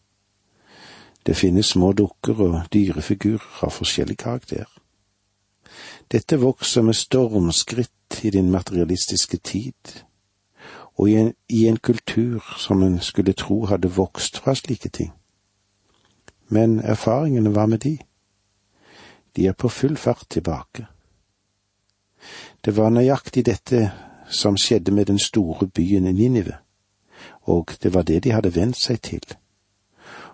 Det 1.26 1.36
finnes 1.38 1.66
små 1.66 1.92
dukker 1.92 2.42
og 2.42 2.62
dyrefigurer 2.74 3.64
av 3.64 3.72
forskjellig 3.72 4.18
karakter. 4.18 4.66
Dette 6.12 6.40
vokser 6.40 6.82
med 6.82 6.96
stormskritt 6.96 8.20
i 8.24 8.30
din 8.30 8.52
materialistiske 8.52 9.38
tid, 9.38 10.04
og 10.96 11.10
i 11.10 11.16
en, 11.16 11.34
i 11.50 11.68
en 11.68 11.78
kultur 11.78 12.44
som 12.58 12.84
en 12.84 13.00
skulle 13.00 13.34
tro 13.34 13.66
hadde 13.66 13.92
vokst 13.96 14.40
fra 14.40 14.56
slike 14.56 14.90
ting. 14.90 15.12
Men 16.50 16.80
erfaringene, 16.80 17.50
hva 17.50 17.66
med 17.66 17.84
de? 17.84 17.98
De 19.36 19.48
er 19.48 19.54
på 19.54 19.70
full 19.70 19.98
fart 19.98 20.26
tilbake. 20.30 20.88
Det 22.66 22.78
var 22.78 22.90
nøyaktig 22.90 23.46
dette 23.46 23.92
som 24.30 24.58
skjedde 24.58 24.92
med 24.92 25.06
den 25.06 25.20
store 25.20 25.68
byen 25.68 26.04
Ninive, 26.04 26.58
og 27.42 27.72
det 27.84 27.94
var 27.94 28.02
det 28.02 28.24
de 28.24 28.32
hadde 28.32 28.56
vent 28.56 28.78
seg 28.78 29.02
til. 29.02 29.24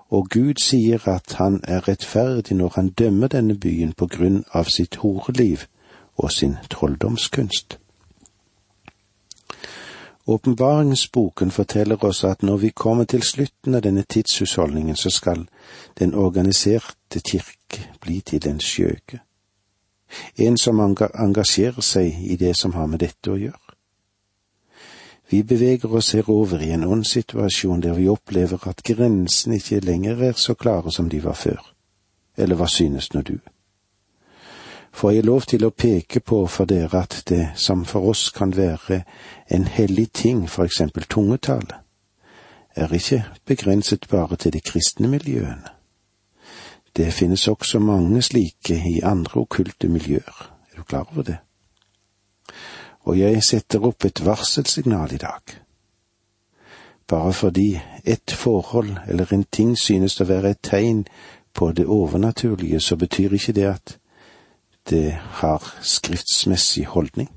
Og 0.09 0.29
Gud 0.29 0.59
sier 0.61 1.07
at 1.09 1.33
han 1.33 1.61
er 1.63 1.87
rettferdig 1.87 2.55
når 2.57 2.73
han 2.75 2.89
dømmer 2.89 3.27
denne 3.27 3.57
byen 3.59 3.93
på 3.93 4.07
grunn 4.07 4.43
av 4.53 4.69
sitt 4.69 4.95
horeliv 4.95 5.65
og 6.17 6.31
sin 6.31 6.57
trolldomskunst. 6.69 7.79
Åpenbaringsboken 10.27 11.51
forteller 11.51 12.05
oss 12.05 12.23
at 12.23 12.43
når 12.43 12.57
vi 12.57 12.69
kommer 12.69 13.03
til 13.03 13.23
slutten 13.23 13.75
av 13.75 13.81
denne 13.81 14.03
tidshusholdningen, 14.03 14.95
så 14.95 15.09
skal 15.09 15.47
den 15.99 16.13
organiserte 16.13 17.19
kirke 17.19 17.89
bli 17.99 18.21
til 18.21 18.47
en 18.47 18.59
skjøge. 18.59 19.19
En 20.38 20.58
som 20.58 20.79
engasjerer 20.79 21.82
seg 21.82 22.20
i 22.24 22.36
det 22.36 22.55
som 22.58 22.74
har 22.74 22.88
med 22.88 23.00
dette 23.00 23.32
å 23.32 23.39
gjøre. 23.39 23.60
Vi 25.29 25.43
beveger 25.43 25.96
oss 25.96 26.12
herover 26.13 26.62
i 26.62 26.72
en 26.72 26.84
åndssituasjon 26.84 27.82
der 27.82 27.96
vi 27.98 28.10
opplever 28.12 28.67
at 28.70 28.84
grensene 28.86 29.58
ikke 29.58 29.79
lenger 29.82 30.22
er 30.29 30.38
så 30.38 30.53
klare 30.53 30.91
som 30.91 31.10
de 31.10 31.24
var 31.24 31.34
før. 31.34 31.62
Eller 32.38 32.60
hva 32.60 32.67
synes 32.70 33.13
nå 33.13 33.22
du? 33.22 33.38
Får 34.93 35.12
jeg 35.12 35.25
lov 35.25 35.48
til 35.50 35.65
å 35.65 35.74
peke 35.74 36.22
på 36.22 36.43
for 36.46 36.70
dere 36.70 37.01
at 37.01 37.24
det 37.29 37.48
som 37.58 37.82
for 37.86 38.12
oss 38.13 38.27
kan 38.29 38.53
være 38.53 39.00
en 39.50 39.65
hellig 39.65 40.12
ting, 40.13 40.46
for 40.50 40.70
eksempel 40.70 41.08
tungetale, 41.10 41.82
er 42.75 42.93
ikke 42.93 43.24
begrenset 43.46 44.05
bare 44.12 44.38
til 44.38 44.53
de 44.53 44.62
kristne 44.62 45.10
miljøene. 45.10 45.72
Det 46.95 47.13
finnes 47.13 47.47
også 47.47 47.79
mange 47.79 48.21
slike 48.21 48.75
i 48.89 49.00
andre 49.01 49.41
okkulte 49.41 49.88
miljøer. 49.88 50.51
Er 50.71 50.77
du 50.77 50.83
klar 50.83 51.07
over 51.13 51.23
det? 51.23 51.38
og 53.03 53.19
jeg 53.19 53.43
setter 53.43 53.83
opp 53.83 54.05
et 54.05 54.23
varselsignal 54.25 55.13
i 55.13 55.19
dag. 55.21 55.55
Bare 57.07 57.33
fordi 57.33 57.81
ett 58.05 58.31
forhold 58.31 58.95
eller 59.07 59.33
en 59.33 59.43
ting 59.43 59.75
synes 59.77 60.21
å 60.21 60.27
være 60.27 60.53
et 60.53 60.63
tegn 60.63 61.03
på 61.53 61.71
det 61.71 61.85
overnaturlige, 61.85 62.79
så 62.79 62.95
betyr 62.95 63.35
ikke 63.35 63.53
det 63.53 63.67
at 63.67 63.97
det 64.89 65.12
har 65.41 65.67
skriftsmessig 65.81 66.85
holdning. 66.85 67.29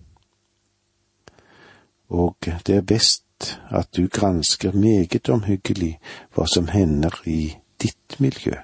Og 2.08 2.36
det 2.66 2.76
er 2.76 2.86
best 2.86 3.58
at 3.70 3.90
du 3.96 4.06
gransker 4.08 4.72
meget 4.72 5.28
omhyggelig 5.28 5.98
hva 6.34 6.46
som 6.48 6.70
hender 6.70 7.20
i 7.26 7.56
ditt 7.82 8.20
miljø, 8.22 8.54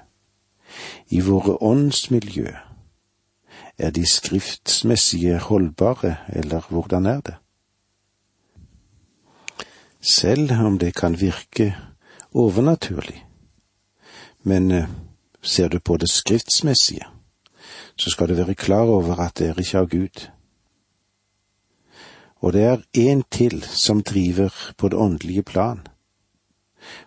i 1.09 1.19
våre 1.21 1.57
åndsmiljø, 1.61 2.47
er 3.77 3.89
de 3.91 4.05
skriftsmessige 4.05 5.37
holdbare, 5.39 6.15
eller 6.29 6.61
hvordan 6.69 7.05
er 7.05 7.21
det? 7.21 7.35
Selv 10.01 10.51
om 10.51 10.79
det 10.79 10.95
kan 10.95 11.21
virke 11.21 11.75
overnaturlig, 12.33 13.25
men 14.43 14.71
eh, 14.71 14.89
ser 15.41 15.67
du 15.67 15.79
på 15.79 15.97
det 15.97 16.09
skriftsmessige, 16.09 17.05
så 17.95 18.09
skal 18.09 18.29
du 18.29 18.33
være 18.33 18.55
klar 18.55 18.83
over 18.83 19.19
at 19.19 19.37
det 19.37 19.47
er 19.49 19.59
ikke 19.59 19.79
av 19.79 19.89
Gud. 19.89 20.27
Og 22.35 22.53
det 22.53 22.63
er 22.63 22.83
én 22.97 23.21
til 23.31 23.63
som 23.63 24.03
driver 24.03 24.51
på 24.77 24.89
det 24.89 24.99
åndelige 24.99 25.43
plan, 25.43 25.87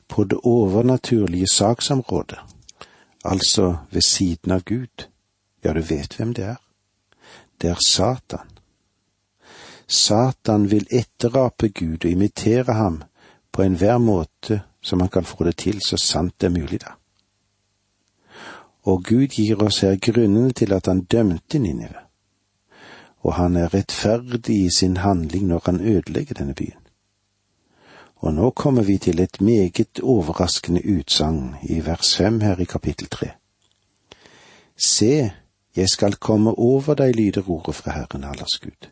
på 0.08 0.24
det 0.24 0.38
overnaturlige 0.42 1.46
saksområdet, 1.46 2.38
altså 3.26 3.76
ved 3.90 4.02
siden 4.02 4.52
av 4.52 4.64
Gud 4.64 5.08
ja, 5.66 5.72
du 5.72 5.80
vet 5.80 6.14
hvem 6.14 6.34
det 6.34 6.44
er. 6.44 6.60
Det 7.60 7.70
er 7.70 7.80
Satan. 7.86 8.50
Satan 9.88 10.70
vil 10.70 10.86
etterape 10.90 11.68
Gud 11.68 12.04
og 12.04 12.10
imitere 12.10 12.74
ham 12.74 13.02
på 13.52 13.62
enhver 13.62 13.98
måte 13.98 14.60
som 14.82 15.00
han 15.00 15.10
kan 15.10 15.24
få 15.24 15.44
det 15.44 15.56
til, 15.56 15.80
så 15.82 15.96
sant 15.98 16.34
det 16.40 16.46
er 16.46 16.54
mulig, 16.60 16.80
da. 16.80 16.94
Og 18.86 19.02
Gud 19.04 19.34
gir 19.34 19.62
oss 19.62 19.80
her 19.82 19.96
grunnene 19.98 20.52
til 20.52 20.72
at 20.72 20.86
han 20.86 21.00
dømte 21.04 21.58
Ninive, 21.58 22.04
og 23.26 23.34
han 23.34 23.56
er 23.56 23.74
rettferdig 23.74 24.60
i 24.66 24.70
sin 24.70 24.96
handling 24.96 25.46
når 25.46 25.62
han 25.66 25.80
ødelegger 25.80 26.34
denne 26.34 26.54
byen. 26.54 26.85
Og 28.26 28.34
nå 28.34 28.50
kommer 28.50 28.82
vi 28.82 28.96
til 28.98 29.20
et 29.22 29.40
meget 29.40 30.00
overraskende 30.02 30.80
utsagn 30.98 31.54
i 31.62 31.78
vers 31.86 32.16
fem 32.18 32.40
her 32.42 32.58
i 32.58 32.64
kapittel 32.66 33.06
tre. 33.06 33.28
Se, 34.76 35.30
jeg 35.76 35.88
skal 35.88 36.16
komme 36.18 36.50
over 36.58 36.96
deg, 36.98 37.14
lyder 37.14 37.46
ordet 37.46 37.74
fra 37.74 37.92
Herren 37.94 38.24
Allers 38.24 38.58
Gud. 38.58 38.88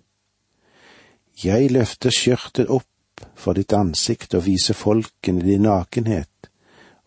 Jeg 1.45 1.71
løfter 1.75 2.15
skjørtet 2.15 2.71
opp 2.71 3.25
for 3.35 3.59
ditt 3.59 3.75
ansikt 3.75 4.37
og 4.39 4.45
viser 4.47 4.79
folkene 4.79 5.43
din 5.43 5.67
nakenhet 5.67 6.51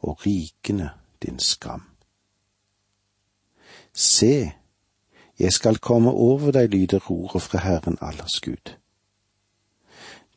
og 0.04 0.26
rikene 0.26 0.90
din 1.24 1.40
skam. 1.40 1.86
Se, 3.94 4.52
jeg 5.40 5.54
skal 5.56 5.80
komme 5.80 6.12
over 6.12 6.52
deg, 6.52 6.76
lyder 6.76 7.08
ordet 7.08 7.42
fra 7.48 7.64
Herren 7.64 7.98
Allers 8.02 8.42
Gud. 8.44 8.76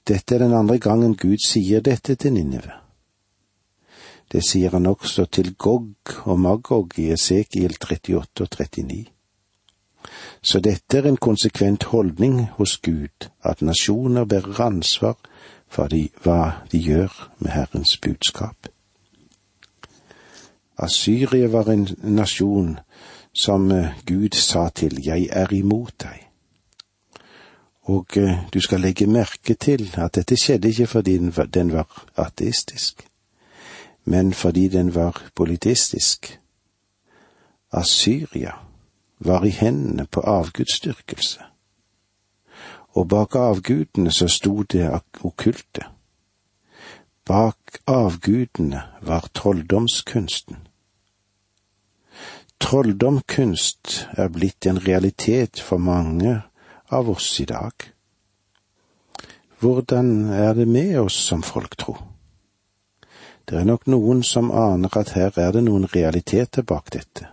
Dette 0.09 0.35
er 0.35 0.39
den 0.39 0.55
andre 0.55 0.79
gangen 0.79 1.17
Gud 1.17 1.39
sier 1.47 1.81
dette 1.81 2.15
til 2.15 2.33
Ninive. 2.33 2.73
Det 4.33 4.43
sier 4.47 4.71
han 4.71 4.87
også 4.87 5.25
til 5.27 5.55
Gog 5.55 5.95
og 6.25 6.41
Magog 6.41 6.99
i 6.99 7.11
Esekiel 7.13 7.77
38 7.83 8.17
og 8.17 8.49
39. 8.59 9.07
Så 10.43 10.61
dette 10.61 10.99
er 10.99 11.09
en 11.09 11.17
konsekvent 11.17 11.85
holdning 11.85 12.47
hos 12.57 12.77
Gud, 12.79 13.29
at 13.43 13.63
nasjoner 13.63 14.25
bærer 14.25 14.61
ansvar 14.61 15.19
for 15.69 15.87
de, 15.87 16.09
hva 16.23 16.65
de 16.73 16.79
gjør 16.79 17.31
med 17.39 17.51
Herrens 17.51 17.97
budskap. 17.97 18.71
Asyria 20.79 21.49
var 21.49 21.69
en 21.69 21.89
nasjon 22.03 22.79
som 23.33 23.71
eh, 23.73 23.93
Gud 24.07 24.35
sa 24.35 24.69
til 24.69 25.03
Jeg 25.05 25.29
er 25.31 25.53
imot 25.53 25.93
deg. 26.01 26.30
Og 27.91 28.17
eh, 28.17 28.39
du 28.55 28.61
skal 28.61 28.81
legge 28.81 29.07
merke 29.11 29.55
til 29.55 29.89
at 29.99 30.15
dette 30.15 30.37
skjedde 30.39 30.71
ikke 30.71 30.87
fordi 30.87 31.17
den 31.55 31.73
var 31.73 31.89
ateistisk, 32.17 33.03
men 34.05 34.33
fordi 34.33 34.69
den 34.69 34.95
var 34.95 35.19
politistisk. 35.35 36.39
Asyria 37.73 38.53
var 39.19 39.45
i 39.45 39.51
hendene 39.51 40.07
på 40.07 40.21
avgudsdyrkelse. 40.21 41.41
Og 42.95 43.09
bak 43.09 43.35
avgudene 43.35 44.11
så 44.11 44.29
sto 44.29 44.63
det 44.63 44.87
okkulte. 45.23 45.85
Bak 47.27 47.79
avgudene 47.87 48.83
var 49.03 49.29
trolldomskunsten. 49.35 50.57
Trolldomkunst 52.61 54.09
er 54.13 54.29
blitt 54.29 54.67
en 54.67 54.87
realitet 54.87 55.61
for 55.61 55.79
mange 55.79 56.41
av 56.91 57.11
oss 57.11 57.33
i 57.41 57.49
dag. 57.49 57.73
Hvordan 59.61 60.31
er 60.33 60.55
det 60.55 60.69
med 60.69 60.99
oss 61.01 61.19
som 61.29 61.43
folk, 61.43 61.77
tror? 61.79 61.99
Det 63.49 63.59
er 63.59 63.67
nok 63.67 63.87
noen 63.91 64.23
som 64.23 64.51
aner 64.51 64.97
at 64.97 65.13
her 65.17 65.35
er 65.39 65.53
det 65.53 65.65
noen 65.67 65.89
realiteter 65.91 66.63
bak 66.63 66.93
dette 66.95 67.29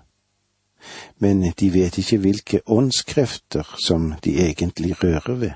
men 1.17 1.41
de 1.59 1.69
vet 1.73 1.97
ikke 1.97 2.19
hvilke 2.23 2.59
åndskrefter 2.65 3.75
som 3.81 4.13
de 4.23 4.37
egentlig 4.43 4.95
rører 5.03 5.39
ved. 5.41 5.55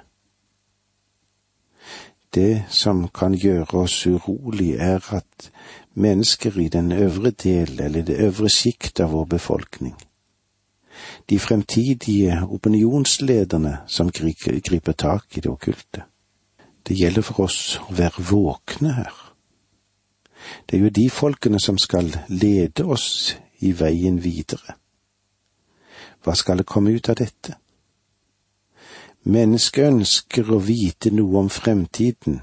Det 2.33 2.63
som 2.69 3.07
kan 3.09 3.35
gjøre 3.35 3.83
oss 3.83 4.05
urolig, 4.07 4.75
er 4.79 5.03
at 5.13 5.51
mennesker 5.93 6.59
i 6.59 6.69
den 6.69 6.91
øvre 6.91 7.31
del 7.31 7.79
eller 7.79 8.05
det 8.07 8.21
øvre 8.23 8.49
sjikt 8.49 8.99
av 8.99 9.11
vår 9.11 9.25
befolkning, 9.25 9.95
de 11.29 11.39
fremtidige 11.39 12.41
opinionslederne 12.49 13.77
som 13.87 14.11
griper 14.11 14.91
tak 14.91 15.37
i 15.37 15.41
det 15.41 15.51
okkulte, 15.51 16.03
det 16.87 16.97
gjelder 16.97 17.21
for 17.21 17.45
oss 17.45 17.79
å 17.81 17.93
være 17.93 18.25
våkne 18.31 18.93
her. 18.93 19.17
Det 20.65 20.77
er 20.77 20.81
jo 20.81 20.89
de 20.89 21.09
folkene 21.09 21.59
som 21.59 21.77
skal 21.77 22.09
lede 22.27 22.85
oss 22.85 23.35
i 23.61 23.71
veien 23.77 24.17
videre. 24.23 24.77
Hva 26.23 26.35
skal 26.37 26.61
det 26.61 26.69
komme 26.69 26.93
ut 26.93 27.09
av 27.09 27.17
dette? 27.21 27.57
Mennesket 29.23 29.91
ønsker 29.91 30.49
å 30.49 30.57
vite 30.65 31.11
noe 31.13 31.43
om 31.43 31.49
fremtiden, 31.49 32.39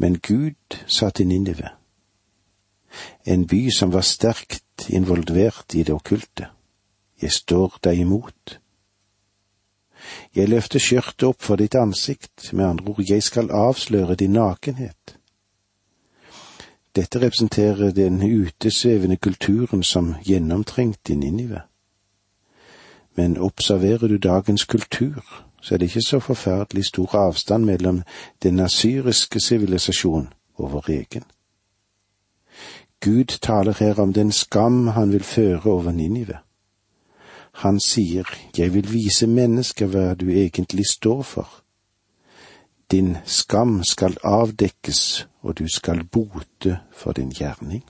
men 0.00 0.16
Gud 0.16 0.80
sa 0.88 1.10
til 1.10 1.28
Ninive, 1.28 1.74
en 3.24 3.44
by 3.46 3.68
som 3.70 3.92
var 3.92 4.04
sterkt 4.04 4.88
involvert 4.88 5.76
i 5.76 5.84
det 5.84 5.94
okkulte, 5.94 6.48
jeg 7.22 7.32
står 7.32 7.78
deg 7.84 8.00
imot. 8.00 8.60
Jeg 10.34 10.48
løfter 10.48 10.80
skjørtet 10.80 11.26
opp 11.28 11.42
for 11.42 11.60
ditt 11.60 11.74
ansikt, 11.74 12.52
med 12.52 12.64
andre 12.64 12.92
ord, 12.92 13.02
jeg 13.08 13.22
skal 13.22 13.50
avsløre 13.50 14.14
din 14.14 14.32
nakenhet. 14.32 15.16
Dette 16.96 17.20
representerer 17.20 17.90
den 17.90 18.22
utesvevende 18.22 19.16
kulturen 19.16 19.82
som 19.82 20.14
gjennomtrengte 20.24 21.14
Ninive. 21.14 21.60
Men 23.16 23.38
observerer 23.38 24.08
du 24.08 24.16
dagens 24.16 24.64
kultur, 24.64 25.22
så 25.60 25.74
er 25.74 25.78
det 25.78 25.86
ikke 25.86 26.02
så 26.02 26.20
forferdelig 26.20 26.84
stor 26.84 27.14
avstand 27.14 27.64
mellom 27.64 28.02
den 28.42 28.60
asyriske 28.60 29.40
sivilisasjon 29.40 30.28
og 30.54 30.72
vår 30.72 30.90
egen. 30.90 31.24
Gud 33.00 33.38
taler 33.42 33.76
her 33.78 34.00
om 34.00 34.12
den 34.12 34.32
skam 34.32 34.86
han 34.86 35.12
vil 35.12 35.22
føre 35.22 35.70
over 35.70 35.92
Ninive. 35.92 36.38
Han 37.52 37.80
sier, 37.80 38.24
Jeg 38.56 38.74
vil 38.74 38.92
vise 38.92 39.26
mennesker 39.26 39.86
hva 39.86 40.14
du 40.14 40.30
egentlig 40.30 40.86
står 40.86 41.22
for. 41.22 41.48
Din 42.90 43.16
skam 43.24 43.84
skal 43.84 44.16
avdekkes, 44.24 45.26
og 45.42 45.58
du 45.58 45.68
skal 45.68 46.04
bote 46.04 46.78
for 46.92 47.12
din 47.12 47.30
gjerning. 47.30 47.84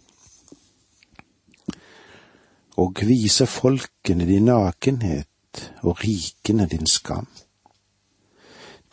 Og 2.77 2.97
vise 3.07 3.47
folkene 3.47 4.27
din 4.27 4.45
nakenhet 4.45 5.73
og 5.83 6.05
rikene 6.05 6.67
din 6.67 6.87
skam. 6.87 7.27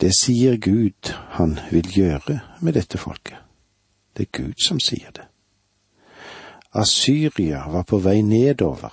Det 0.00 0.12
sier 0.14 0.56
Gud 0.56 1.12
han 1.12 1.58
vil 1.70 1.88
gjøre 1.90 2.40
med 2.60 2.72
dette 2.72 2.98
folket. 2.98 3.36
Det 4.16 4.28
er 4.28 4.42
Gud 4.42 4.54
som 4.66 4.80
sier 4.80 5.10
det. 5.10 5.26
Asyria 6.72 7.64
var 7.68 7.82
på 7.82 7.98
vei 7.98 8.20
nedover. 8.22 8.92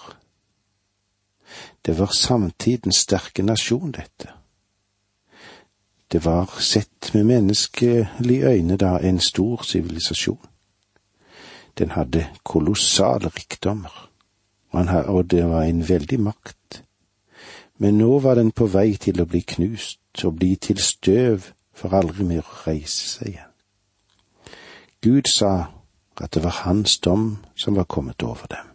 Det 1.85 1.99
var 1.99 2.11
samtidens 2.13 2.95
sterke 2.95 3.43
nasjon, 3.43 3.91
dette. 3.91 4.29
Det 6.11 6.25
var 6.25 6.59
sett 6.59 7.13
med 7.13 7.23
menneskelige 7.23 8.49
øyne 8.49 8.77
da 8.77 8.97
en 8.97 9.19
stor 9.19 9.63
sivilisasjon. 9.63 10.45
Den 11.77 11.91
hadde 11.91 12.27
kolossale 12.43 13.27
rikdommer, 13.27 14.09
og 14.71 15.31
det 15.31 15.45
var 15.49 15.63
en 15.63 15.89
veldig 15.89 16.19
makt. 16.19 16.83
Men 17.77 17.97
nå 17.97 18.19
var 18.19 18.35
den 18.35 18.51
på 18.51 18.65
vei 18.65 18.95
til 18.95 19.21
å 19.21 19.25
bli 19.25 19.41
knust 19.41 20.23
og 20.23 20.37
bli 20.39 20.55
til 20.55 20.79
støv 20.79 21.49
for 21.75 21.95
aldri 21.97 22.23
mer 22.23 22.45
å 22.45 22.61
reise 22.67 23.09
seg 23.17 23.33
igjen. 23.33 23.51
Gud 25.03 25.27
sa 25.29 25.51
at 26.21 26.33
det 26.33 26.43
var 26.43 26.63
hans 26.63 26.97
dom 26.97 27.37
som 27.55 27.75
var 27.75 27.83
kommet 27.83 28.23
over 28.23 28.47
dem. 28.47 28.74